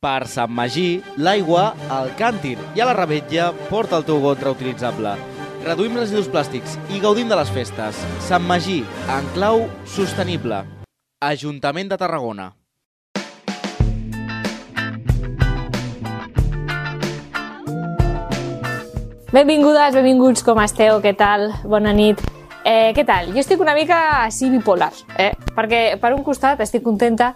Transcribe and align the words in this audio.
Per 0.00 0.24
Sant 0.32 0.48
Magí, 0.56 1.02
l'aigua 1.20 1.74
al 1.92 2.06
càntir 2.16 2.54
i 2.72 2.80
a 2.80 2.86
la 2.88 2.94
rebetlla 2.96 3.50
porta 3.68 3.98
el 3.98 4.06
teu 4.08 4.22
got 4.22 4.40
reutilitzable. 4.40 5.10
Reduïm 5.66 5.98
residus 6.00 6.30
plàstics 6.32 6.78
i 6.88 7.02
gaudim 7.02 7.28
de 7.28 7.36
les 7.36 7.50
festes. 7.52 7.98
Sant 8.24 8.46
Magí, 8.48 8.78
en 9.12 9.28
clau 9.34 9.66
sostenible. 9.84 10.62
Ajuntament 11.20 11.92
de 11.92 12.00
Tarragona. 12.00 12.48
Benvingudes, 19.36 19.92
benvinguts, 20.00 20.48
com 20.48 20.64
esteu? 20.64 21.04
Què 21.04 21.12
tal? 21.12 21.50
Bona 21.68 21.92
nit. 21.92 22.24
Eh, 22.64 22.96
què 22.96 23.04
tal? 23.04 23.34
Jo 23.36 23.44
estic 23.44 23.60
una 23.60 23.76
mica 23.76 24.00
així 24.22 24.48
bipolar, 24.48 24.94
eh? 25.20 25.34
perquè 25.52 25.98
per 26.00 26.14
un 26.16 26.24
costat 26.24 26.64
estic 26.64 26.88
contenta 26.88 27.34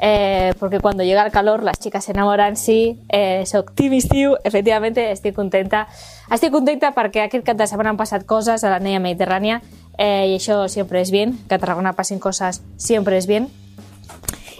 eh, 0.00 0.54
porque 0.58 0.80
cuando 0.80 1.02
llega 1.04 1.24
el 1.24 1.32
calor 1.32 1.62
las 1.62 1.78
chicas 1.78 2.04
se 2.04 2.12
enamoran, 2.12 2.56
sí, 2.56 3.00
eh, 3.08 3.44
soc 3.46 3.74
team 3.74 3.94
estiu, 3.94 4.36
efectivamente 4.44 5.10
estic 5.10 5.34
contenta. 5.34 5.86
Estic 6.30 6.52
contenta 6.52 6.92
perquè 6.94 7.24
aquest 7.24 7.46
cap 7.46 7.56
de 7.56 7.66
setmana 7.66 7.92
han 7.92 8.00
passat 8.00 8.26
coses 8.26 8.64
a 8.64 8.72
la 8.72 8.80
Neia 8.80 9.00
Mediterrània 9.00 9.60
eh, 9.98 10.30
i 10.30 10.36
això 10.36 10.64
sempre 10.68 11.00
és 11.00 11.10
bien, 11.10 11.38
que 11.48 11.56
a 11.56 11.60
Tarragona 11.62 11.94
passin 11.94 12.18
coses 12.18 12.62
sempre 12.76 13.18
és 13.18 13.26
bien. 13.26 13.48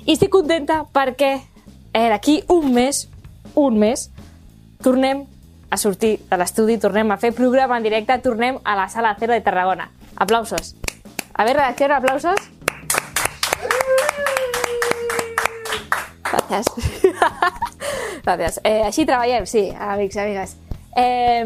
I 0.05 0.13
estic 0.13 0.31
contenta 0.31 0.85
perquè 0.93 1.39
eh, 1.39 2.09
d'aquí 2.09 2.43
un 2.49 2.73
mes, 2.75 3.09
un 3.55 3.79
mes, 3.79 4.11
tornem 4.83 5.25
a 5.71 5.77
sortir 5.77 6.19
de 6.31 6.39
l'estudi, 6.39 6.79
tornem 6.79 7.11
a 7.11 7.19
fer 7.19 7.33
programa 7.35 7.79
en 7.79 7.87
directe, 7.87 8.19
tornem 8.23 8.61
a 8.65 8.77
la 8.77 8.89
sala 8.89 9.17
cero 9.19 9.33
de 9.33 9.41
Tarragona. 9.41 9.91
Aplausos. 10.17 10.77
A 11.35 11.45
ver, 11.45 11.57
redacción, 11.57 11.91
aplausos. 11.91 12.39
Gràcies. 16.49 16.67
Gràcies. 18.27 18.61
Eh, 18.65 18.81
així 18.85 19.05
treballem, 19.09 19.47
sí, 19.49 19.69
amics 19.73 20.17
i 20.17 20.23
amigues. 20.25 20.57
Eh, 20.97 21.45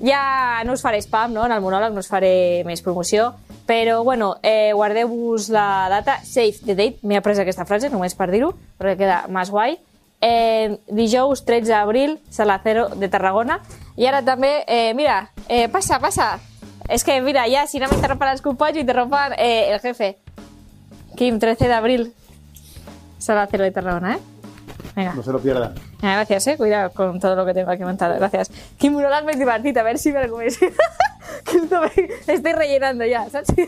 ja 0.00 0.62
no 0.64 0.74
us 0.76 0.82
faré 0.82 1.00
spam, 1.02 1.34
no? 1.34 1.44
En 1.44 1.52
el 1.52 1.62
monòleg 1.64 1.94
no 1.94 2.00
us 2.04 2.10
faré 2.10 2.62
més 2.66 2.82
promoció, 2.82 3.32
però, 3.68 4.02
bueno, 4.04 4.36
eh, 4.42 4.72
guardeu-vos 4.74 5.50
la 5.52 5.88
data, 5.90 6.18
save 6.24 6.64
the 6.64 6.74
date, 6.74 6.98
m'he 7.02 7.20
après 7.20 7.38
aquesta 7.38 7.66
frase, 7.68 7.90
només 7.92 8.16
per 8.18 8.30
dir-ho, 8.32 8.54
perquè 8.80 8.96
queda 9.04 9.22
més 9.28 9.52
guai. 9.52 9.78
Eh, 10.20 10.76
dijous 10.90 11.44
13 11.46 11.70
d'abril, 11.70 12.18
Sala 12.30 12.60
Cero 12.64 12.88
de 12.96 13.08
Tarragona. 13.08 13.60
I 13.96 14.08
ara 14.08 14.24
també, 14.24 14.64
eh, 14.66 14.92
mira, 14.94 15.30
eh, 15.48 15.68
passa, 15.68 16.00
passa. 16.00 16.38
És 16.88 17.04
que, 17.04 17.20
mira, 17.22 17.46
ja, 17.48 17.66
si 17.66 17.78
no 17.78 17.88
m'interrompen 17.88 18.28
els 18.28 18.42
companys, 18.42 18.76
m'interrompen 18.76 19.36
eh, 19.38 19.72
el 19.72 19.80
jefe. 19.80 20.16
Quim, 21.16 21.38
13 21.38 21.68
d'abril, 21.68 22.12
Sala 23.20 23.46
Cero 23.50 23.64
de 23.64 23.70
Tarragona, 23.70 24.16
¿eh? 24.16 24.18
Venga. 24.96 25.14
No 25.14 25.22
se 25.22 25.30
lo 25.30 25.38
pierdan. 25.38 25.74
Ah, 26.02 26.14
gracias, 26.16 26.46
eh. 26.48 26.56
Cuidado 26.56 26.90
con 26.90 27.20
todo 27.20 27.36
lo 27.36 27.46
que 27.46 27.54
tengo 27.54 27.70
aquí 27.70 27.84
montado. 27.84 28.16
Gracias. 28.16 28.50
Monòleg 28.80 29.26
més 29.28 29.38
divertit, 29.38 29.76
a 29.76 29.84
veure 29.84 30.00
si 30.00 30.12
me 30.12 30.26
lo 30.26 30.36
me... 30.40 30.48
Estoy 32.26 32.52
rellenando 32.52 33.04
ja, 33.04 33.28
saps? 33.30 33.54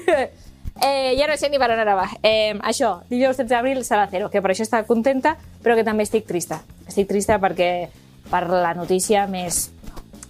Eh, 0.80 1.14
ja 1.18 1.26
no 1.28 1.36
sé 1.36 1.50
ni 1.50 1.58
per 1.60 1.68
on 1.70 1.78
ara 1.78 1.94
va. 1.94 2.06
Eh, 2.24 2.56
això, 2.64 3.02
dijous 3.10 3.36
13 3.36 3.52
d'abril, 3.52 3.82
sala 3.84 4.08
cero, 4.10 4.30
que 4.32 4.40
per 4.42 4.50
això 4.50 4.64
està 4.64 4.80
contenta, 4.88 5.36
però 5.62 5.76
que 5.76 5.84
també 5.84 6.02
estic 6.02 6.24
trista. 6.26 6.62
Estic 6.88 7.06
trista 7.10 7.36
perquè 7.38 7.90
per 8.30 8.40
la 8.48 8.72
notícia 8.74 9.26
més 9.30 9.66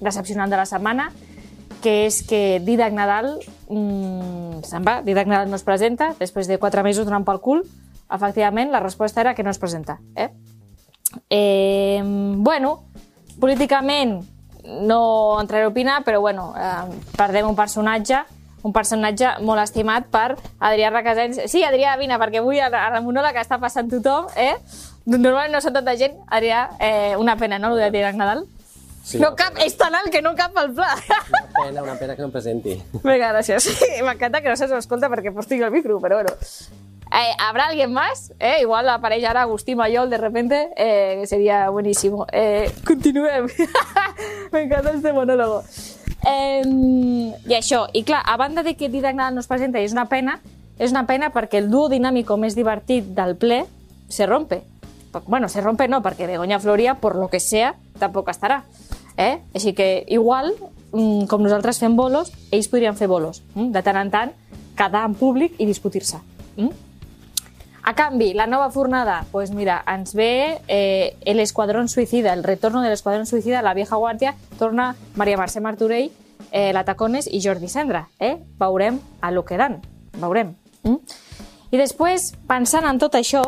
decepcionant 0.02 0.50
de 0.50 0.58
la 0.58 0.66
setmana, 0.66 1.06
que 1.80 2.02
és 2.08 2.20
que 2.26 2.58
Didac 2.66 2.92
Nadal 2.92 3.30
mmm, 3.70 4.60
se'n 4.66 4.84
va, 4.84 4.98
Didac 5.06 5.30
Nadal 5.30 5.48
no 5.48 5.56
es 5.56 5.64
presenta, 5.64 6.10
després 6.18 6.50
de 6.50 6.58
quatre 6.58 6.82
mesos 6.82 7.06
donant 7.06 7.24
pel 7.24 7.40
cul, 7.40 7.62
efectivament, 8.14 8.70
la 8.72 8.80
resposta 8.80 9.20
era 9.20 9.34
que 9.34 9.42
no 9.42 9.50
es 9.50 9.58
presenta. 9.58 10.00
Eh? 10.16 10.30
Eh, 11.28 12.02
bueno, 12.04 12.84
políticament 13.40 14.22
no 14.86 15.40
entraré 15.40 15.64
a 15.64 15.68
opinar, 15.68 16.04
però 16.04 16.20
bueno, 16.20 16.52
eh, 16.56 17.00
perdem 17.16 17.48
un 17.48 17.56
personatge 17.56 18.22
un 18.62 18.72
personatge 18.72 19.26
molt 19.42 19.62
estimat 19.62 20.06
per 20.12 20.36
Adrià 20.62 20.92
Requesens. 20.92 21.40
Sí, 21.50 21.64
Adrià, 21.66 21.96
vine, 21.98 22.18
perquè 22.20 22.38
avui 22.42 22.60
a 22.62 22.70
la, 22.70 23.00
monòleg 23.02 23.38
està 23.42 23.58
passant 23.62 23.90
tothom, 23.90 24.28
eh? 24.38 24.54
Normalment 25.10 25.56
no 25.56 25.60
són 25.64 25.74
tanta 25.74 25.96
gent. 25.98 26.14
Adrià, 26.30 26.68
eh, 26.78 27.14
una 27.18 27.36
pena, 27.36 27.58
no?, 27.58 27.72
el 27.74 27.82
de 27.82 27.90
Didac 27.90 28.18
Nadal. 28.18 28.44
Sí, 29.02 29.18
no 29.18 29.32
cap, 29.34 29.56
és 29.58 29.74
tan 29.74 29.96
alt 29.98 30.12
que 30.14 30.22
no 30.22 30.36
cap 30.38 30.54
al 30.56 30.70
pla. 30.76 30.92
Una 30.94 31.64
pena, 31.64 31.82
una 31.82 31.96
pena 31.98 32.14
que 32.14 32.22
no 32.22 32.30
em 32.30 32.34
presenti. 32.36 32.76
Vinga, 33.02 33.32
gràcies. 33.32 33.66
M'encanta 34.06 34.44
que 34.44 34.52
no 34.52 34.54
se'ls 34.58 34.78
escolta 34.78 35.10
perquè 35.10 35.34
porti 35.34 35.58
el 35.58 35.74
micro, 35.74 35.98
però 36.00 36.22
bueno. 36.22 36.36
Eh, 37.12 37.34
¿Habrá 37.38 37.66
alguien 37.66 37.92
más? 37.92 38.32
Eh, 38.40 38.62
igual 38.62 38.88
apareix 38.88 39.24
ara 39.28 39.42
Agustí 39.42 39.74
Mayol 39.74 40.08
de 40.08 40.16
repente, 40.16 40.70
eh, 40.76 41.18
que 41.20 41.26
sería 41.26 41.68
buenísimo. 41.68 42.26
Eh, 42.32 42.72
continuem. 42.86 43.48
M'encanta 44.52 44.92
este 44.92 45.12
monólogo. 45.12 45.62
I 46.24 47.52
això, 47.52 47.88
i 47.92 48.04
clar, 48.06 48.22
a 48.24 48.36
banda 48.38 48.62
de 48.62 48.76
que 48.76 48.88
Didac 48.88 49.14
Nadal 49.14 49.34
no 49.34 49.42
es 49.42 49.48
presenta 49.50 49.80
i 49.82 49.84
és 49.84 49.92
una 49.92 50.06
pena, 50.08 50.38
és 50.78 50.94
una 50.94 51.04
pena 51.04 51.32
perquè 51.34 51.58
el 51.60 51.68
duo 51.70 51.90
dinàmico 51.90 52.38
més 52.38 52.56
divertit 52.56 53.10
del 53.16 53.34
ple 53.36 53.64
se 54.08 54.24
rompe. 54.26 54.62
Bueno, 55.26 55.50
se 55.50 55.60
rompe 55.60 55.88
no, 55.88 56.00
perquè 56.00 56.26
Begoña 56.26 56.60
Floria, 56.60 56.94
por 56.94 57.16
lo 57.16 57.28
que 57.28 57.40
sea, 57.40 57.74
tampoc 57.98 58.30
estarà. 58.32 58.62
Eh? 59.18 59.42
Així 59.52 59.74
que 59.74 60.06
igual, 60.08 60.54
mm, 60.92 61.26
com 61.28 61.42
nosaltres 61.42 61.82
fem 61.82 61.96
bolos, 61.96 62.32
ells 62.50 62.70
podrien 62.72 62.96
fer 62.96 63.10
bolos. 63.10 63.42
Mm? 63.54 63.68
De 63.74 63.82
tant 63.82 63.98
en 64.00 64.10
tant, 64.10 64.32
quedar 64.78 65.04
en 65.04 65.14
públic 65.14 65.60
i 65.60 65.66
discutir-se. 65.66 66.22
Mm? 66.56 66.91
A 67.84 67.94
canvi, 67.94 68.32
la 68.32 68.46
nova 68.46 68.70
fornada, 68.70 69.24
pues 69.32 69.50
mira, 69.50 69.82
ens 69.90 70.14
ve 70.14 70.60
eh, 70.68 71.16
el 71.22 71.40
Escuadrón 71.40 71.88
Suicida, 71.88 72.32
el 72.32 72.44
retorno 72.44 72.80
del 72.80 72.92
Escuadrón 72.92 73.26
Suicida, 73.26 73.60
la 73.60 73.74
vieja 73.74 73.96
guàrdia, 73.96 74.36
torna 74.56 74.94
Maria 75.16 75.36
Mercè 75.36 75.60
Martorell, 75.60 76.12
eh, 76.52 76.72
la 76.72 76.84
Tacones 76.84 77.26
i 77.26 77.40
Jordi 77.42 77.66
Sendra. 77.66 78.06
Eh? 78.20 78.36
Veurem 78.60 79.00
a 79.20 79.32
lo 79.32 79.44
que 79.44 79.58
dan, 79.58 79.80
veurem. 80.14 80.54
Mm? 80.84 81.02
I 81.72 81.80
després, 81.80 82.30
pensant 82.46 82.86
en 82.86 83.02
tot 83.02 83.18
això, 83.18 83.42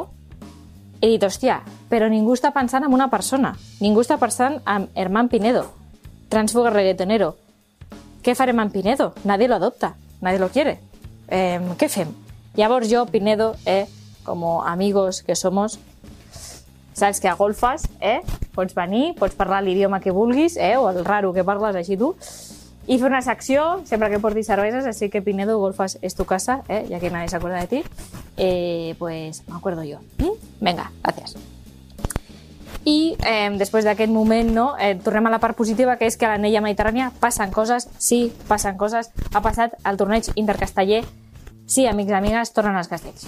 he 0.98 1.12
dit, 1.14 1.22
hòstia, 1.22 1.60
però 1.88 2.10
ningú 2.10 2.34
està 2.34 2.50
pensant 2.50 2.82
en 2.82 2.92
una 2.92 3.10
persona. 3.14 3.54
Ningú 3.78 4.02
està 4.02 4.18
pensant 4.18 4.58
en 4.66 4.88
Herman 4.98 5.30
Pinedo, 5.30 5.68
transfuga 6.28 6.74
reggaetonero. 6.74 7.36
Què 8.24 8.34
farem 8.34 8.58
amb 8.58 8.72
Pinedo? 8.74 9.12
Nadie 9.22 9.46
lo 9.46 9.62
adopta, 9.62 9.94
nadie 10.20 10.42
lo 10.42 10.50
quiere. 10.50 10.80
Eh, 11.28 11.60
què 11.78 11.86
fem? 11.88 12.10
Llavors 12.56 12.90
jo, 12.90 13.06
Pinedo, 13.06 13.54
eh, 13.66 13.84
como 14.24 14.64
amigos 14.64 15.22
que 15.22 15.36
somos, 15.36 15.78
saps 16.94 17.20
que 17.20 17.28
a 17.28 17.34
golfes, 17.34 17.88
eh? 18.00 18.22
Pots 18.54 18.74
venir, 18.74 19.14
pots 19.18 19.34
parlar 19.34 19.62
l'idioma 19.62 20.00
que 20.00 20.10
vulguis, 20.10 20.56
eh? 20.56 20.76
O 20.76 20.88
el 20.90 21.04
raro 21.04 21.32
que 21.32 21.44
parles 21.44 21.76
així 21.76 21.98
tu, 22.00 22.14
i 22.86 22.98
fer 22.98 23.08
una 23.08 23.22
secció 23.24 23.80
sempre 23.88 24.10
que 24.12 24.20
portis 24.20 24.46
cerveses, 24.46 24.86
así 24.86 25.08
que 25.08 25.22
Pinedo, 25.22 25.58
golfes 25.58 25.98
es 26.02 26.14
tu 26.14 26.24
casa, 26.24 26.62
eh? 26.68 26.84
Ya 26.88 27.00
que 27.00 27.10
nadie 27.10 27.28
se 27.28 27.36
acuerda 27.36 27.60
de 27.60 27.66
ti, 27.66 27.82
eh, 28.36 28.94
pues 28.98 29.46
me 29.48 29.56
acuerdo 29.56 29.84
yo. 29.84 30.00
¿Mm? 30.18 30.36
Venga, 30.60 30.92
gracias. 31.02 31.36
I 32.84 33.16
eh, 33.24 33.48
després 33.56 33.86
d'aquest 33.88 34.12
moment 34.12 34.50
no, 34.52 34.66
eh, 34.76 34.92
tornem 35.00 35.24
a 35.26 35.32
la 35.32 35.40
part 35.40 35.56
positiva, 35.56 35.96
que 35.96 36.04
és 36.04 36.18
que 36.20 36.28
a 36.28 36.34
l'anella 36.34 36.60
mediterrània 36.60 37.08
passen 37.20 37.50
coses, 37.50 37.88
sí, 37.96 38.28
passen 38.48 38.76
coses. 38.76 39.08
Ha 39.32 39.40
passat 39.40 39.78
el 39.88 39.96
torneig 39.96 40.28
intercasteller. 40.36 41.00
Sí, 41.64 41.88
amics 41.88 42.12
i 42.12 42.20
amigues, 42.20 42.52
tornen 42.52 42.76
als 42.76 42.92
castells. 42.92 43.24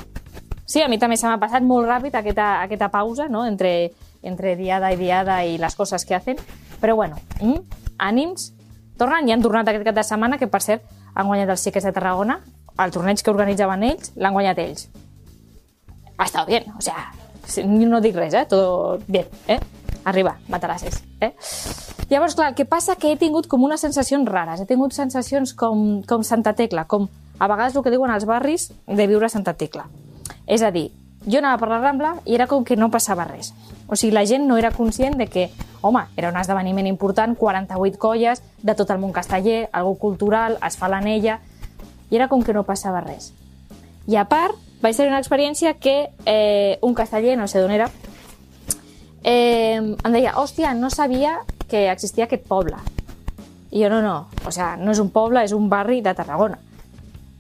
Sí, 0.67 0.83
a 0.83 0.89
mi 0.91 0.99
també 0.99 1.17
se 1.17 1.29
m'ha 1.31 1.39
passat 1.39 1.63
molt 1.63 1.87
ràpid 1.87 2.17
aquesta, 2.19 2.61
aquesta 2.65 2.91
pausa 2.91 3.29
no? 3.31 3.45
entre, 3.47 3.93
entre 4.27 4.57
diada 4.59 4.91
i 4.91 4.99
diada 4.99 5.39
i 5.47 5.57
les 5.63 5.79
coses 5.79 6.05
que 6.05 6.17
hacen. 6.19 6.41
Però 6.83 6.97
bueno, 6.99 7.21
mm, 7.41 7.79
ànims, 8.03 8.51
tornen 8.99 9.29
i 9.29 9.33
han 9.33 9.45
tornat 9.45 9.71
aquest 9.71 9.87
cap 9.87 9.97
de 9.97 10.05
setmana, 10.05 10.39
que 10.39 10.51
per 10.51 10.61
cert 10.65 10.83
han 11.15 11.31
guanyat 11.31 11.55
els 11.55 11.63
xiques 11.63 11.87
de 11.87 11.95
Tarragona, 11.95 12.41
el 12.83 12.93
torneig 12.93 13.23
que 13.23 13.33
organitzaven 13.33 13.87
ells, 13.89 14.13
l'han 14.17 14.35
guanyat 14.37 14.59
ells. 14.61 14.89
Ha 16.17 16.27
estat 16.27 16.49
bé, 16.49 16.65
o 16.77 16.83
sea, 16.83 17.07
no 17.65 18.01
dic 18.03 18.17
res, 18.17 18.35
eh? 18.35 18.45
Tot 18.51 19.05
bé, 19.07 19.27
eh? 19.49 19.61
Arriba, 20.07 20.37
matalasses, 20.53 21.01
eh? 21.21 21.33
Llavors, 22.11 22.37
clar, 22.39 22.51
el 22.51 22.59
que 22.59 22.67
passa 22.69 22.95
que 22.99 23.13
he 23.13 23.19
tingut 23.19 23.49
com 23.51 23.65
unes 23.67 23.83
sensacions 23.83 24.29
rares, 24.29 24.61
he 24.61 24.67
tingut 24.69 24.95
sensacions 24.95 25.55
com, 25.55 26.03
com 26.07 26.27
Santa 26.27 26.53
Tecla, 26.59 26.87
com 26.87 27.09
a 27.39 27.49
vegades 27.49 27.77
el 27.77 27.83
que 27.83 27.95
diuen 27.95 28.11
als 28.11 28.27
barris 28.29 28.71
de 28.87 29.07
viure 29.07 29.27
a 29.27 29.33
Santa 29.33 29.55
Tecla. 29.55 29.87
És 30.47 30.63
a 30.63 30.71
dir, 30.71 30.91
jo 31.27 31.41
anava 31.41 31.59
per 31.59 31.69
la 31.69 31.81
Rambla 31.81 32.13
i 32.25 32.37
era 32.37 32.47
com 32.47 32.65
que 32.65 32.77
no 32.79 32.91
passava 32.91 33.27
res. 33.27 33.53
O 33.89 33.97
sigui, 33.97 34.15
la 34.15 34.25
gent 34.27 34.47
no 34.47 34.57
era 34.59 34.71
conscient 34.71 35.17
de 35.19 35.27
que, 35.27 35.49
home, 35.83 36.05
era 36.17 36.31
un 36.31 36.39
esdeveniment 36.39 36.87
important, 36.87 37.35
48 37.37 37.99
colles 37.99 38.43
de 38.63 38.75
tot 38.79 38.91
el 38.95 39.03
món 39.03 39.13
casteller, 39.13 39.69
algo 39.73 39.97
cultural, 39.99 40.59
es 40.67 40.79
fa 40.79 40.89
l'anella, 40.89 41.41
i 42.11 42.17
era 42.17 42.29
com 42.29 42.43
que 42.47 42.55
no 42.55 42.63
passava 42.67 43.03
res. 43.03 43.33
I 44.07 44.17
a 44.17 44.27
part, 44.31 44.55
vaig 44.83 44.95
tenir 44.95 45.11
una 45.11 45.23
experiència 45.23 45.75
que 45.83 46.13
eh, 46.25 46.79
un 46.83 46.95
casteller, 46.95 47.35
no 47.39 47.49
sé 47.51 47.63
d'on 47.63 47.75
era, 47.75 47.91
eh, 49.25 49.83
em 49.83 50.13
deia, 50.15 50.37
hòstia, 50.39 50.75
no 50.79 50.91
sabia 50.95 51.41
que 51.67 51.89
existia 51.91 52.31
aquest 52.31 52.47
poble. 52.47 52.79
I 53.75 53.83
jo, 53.83 53.91
no, 53.91 53.99
no, 54.01 54.29
o 54.47 54.55
sea, 54.55 54.77
no 54.79 54.95
és 54.95 55.03
un 55.03 55.11
poble, 55.11 55.43
és 55.43 55.53
un 55.53 55.67
barri 55.69 56.01
de 56.07 56.15
Tarragona. 56.15 56.61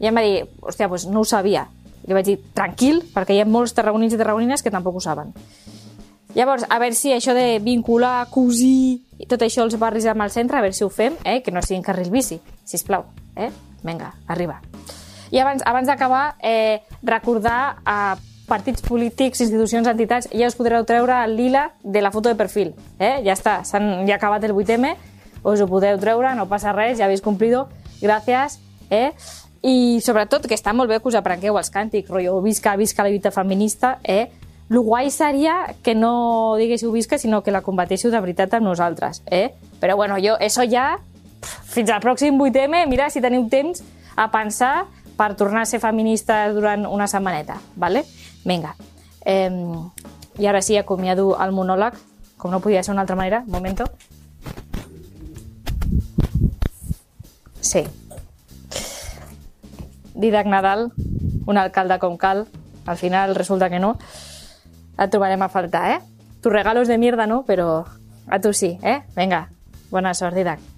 I 0.03 0.11
em 0.11 0.19
va 0.19 0.26
dir, 0.26 0.43
hòstia, 0.61 0.91
pues 0.91 1.06
no 1.06 1.23
ho 1.23 1.25
sabia. 1.25 1.69
Li 2.06 2.14
vaig 2.14 2.26
dir, 2.26 2.37
tranquil, 2.55 3.03
perquè 3.14 3.35
hi 3.35 3.43
ha 3.43 3.49
molts 3.49 3.75
tarragonins 3.75 4.14
i 4.14 4.20
tarragonines 4.20 4.62
que 4.62 4.70
tampoc 4.70 4.99
ho 4.99 5.03
saben. 5.03 5.32
Llavors, 6.37 6.67
a 6.69 6.79
veure 6.79 6.94
si 6.94 7.14
això 7.14 7.32
de 7.32 7.56
vincular, 7.64 8.26
cosir 8.29 9.00
i 9.17 9.26
tot 9.29 9.41
això 9.43 9.64
els 9.64 9.79
barris 9.81 10.05
amb 10.11 10.20
el 10.26 10.32
centre, 10.35 10.58
a 10.58 10.64
veure 10.64 10.76
si 10.76 10.85
ho 10.85 10.91
fem, 10.93 11.17
eh? 11.25 11.41
que 11.43 11.55
no 11.55 11.62
siguin 11.64 11.82
carrils 11.82 12.12
bici, 12.12 12.37
si 12.64 12.79
plau. 12.85 13.06
Eh? 13.35 13.49
Vinga, 13.82 14.12
arriba. 14.29 14.61
I 15.32 15.41
abans, 15.41 15.64
abans 15.64 15.88
d'acabar, 15.88 16.37
eh, 16.44 16.82
recordar 17.03 17.79
a 17.85 18.19
partits 18.47 18.85
polítics, 18.85 19.41
institucions, 19.41 19.88
entitats, 19.88 20.29
ja 20.31 20.47
us 20.47 20.55
podreu 20.58 20.85
treure 20.87 21.17
el 21.25 21.35
lila 21.37 21.70
de 21.82 22.05
la 22.05 22.12
foto 22.12 22.29
de 22.29 22.37
perfil. 22.38 22.75
Eh? 22.99 23.23
Ja 23.25 23.32
està, 23.35 23.62
ja 23.64 23.81
ha 23.81 24.19
acabat 24.20 24.44
el 24.44 24.55
8M, 24.55 24.93
us 25.43 25.62
ho 25.62 25.67
podeu 25.70 25.99
treure, 25.99 26.35
no 26.37 26.47
passa 26.53 26.76
res, 26.76 26.99
ja 26.99 27.08
habéis 27.08 27.25
cumplido, 27.25 27.67
gràcies. 28.03 28.61
Eh? 28.91 29.11
I 29.66 29.98
sobretot 30.04 30.46
que 30.46 30.54
està 30.54 30.70
molt 30.76 30.90
bé 30.92 31.00
que 31.02 31.10
us 31.10 31.16
aprengueu 31.18 31.56
els 31.58 31.72
càntics, 31.74 32.10
rotllo, 32.12 32.38
visca, 32.44 32.76
visca 32.78 33.02
la 33.02 33.10
lluita 33.10 33.32
feminista, 33.34 33.96
eh? 34.04 34.28
El 34.70 34.78
guai 34.82 35.10
seria 35.10 35.74
que 35.82 35.94
no 35.94 36.54
diguéssiu 36.58 36.92
visca, 36.94 37.18
sinó 37.18 37.42
que 37.42 37.54
la 37.54 37.62
combatéssiu 37.66 38.10
de 38.10 38.20
veritat 38.22 38.54
amb 38.54 38.66
nosaltres, 38.66 39.22
eh? 39.26 39.54
Però 39.82 39.96
bueno, 39.98 40.20
jo, 40.22 40.36
això 40.38 40.66
ja, 40.70 41.00
fins 41.42 41.90
al 41.90 42.02
pròxim 42.02 42.38
8M, 42.38 42.86
mira, 42.90 43.10
si 43.10 43.22
teniu 43.22 43.48
temps 43.50 43.82
a 44.14 44.30
pensar 44.30 44.86
per 45.18 45.34
tornar 45.34 45.64
a 45.64 45.70
ser 45.70 45.82
feminista 45.82 46.44
durant 46.54 46.86
una 46.86 47.10
setmaneta, 47.10 47.58
¿vale? 47.74 48.04
Vinga. 48.44 48.76
Eh, 49.24 49.50
I 50.38 50.46
ara 50.46 50.60
sí, 50.62 50.76
acomiado 50.76 51.30
el 51.40 51.52
monòleg, 51.56 51.94
com 52.36 52.52
no 52.52 52.60
podia 52.60 52.82
ser 52.84 52.92
d'una 52.92 53.06
altra 53.06 53.16
manera. 53.16 53.42
Momento. 53.46 53.86
Sí. 57.60 57.86
Didac 60.16 60.48
Nadal, 60.48 60.90
un 61.46 61.58
alcalde 61.60 61.98
com 62.00 62.16
cal, 62.16 62.46
al 62.86 62.96
final 62.96 63.34
resulta 63.36 63.68
que 63.70 63.80
no, 63.82 63.96
et 64.96 65.12
trobarem 65.12 65.42
a 65.44 65.50
faltar, 65.52 65.90
eh? 65.96 66.00
Tus 66.40 66.52
regalos 66.52 66.88
de 66.88 66.96
mierda 66.98 67.26
no, 67.26 67.42
però 67.44 67.84
a 68.26 68.40
tu 68.40 68.52
sí, 68.52 68.78
eh? 68.82 69.02
Vinga, 69.16 69.46
bona 69.90 70.14
sort, 70.14 70.34
Didac. 70.34 70.75